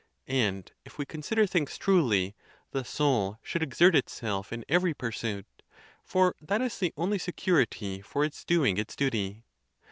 And 0.25 0.71
if 0.83 0.97
we 0.97 1.05
consider 1.05 1.45
things 1.45 1.77
truly, 1.77 2.33
the 2.71 2.83
soul 2.83 3.37
should 3.43 3.61
ex 3.61 3.79
ert 3.83 3.93
itself 3.95 4.51
in 4.51 4.65
every 4.67 4.95
pursuit, 4.95 5.45
for 6.03 6.35
that 6.41 6.59
is 6.59 6.79
the 6.79 6.91
only 6.97 7.19
security 7.19 8.01
for 8.01 8.25
its 8.25 8.43
doing 8.43 8.77
its 8.77 8.95
duty. 8.95 9.43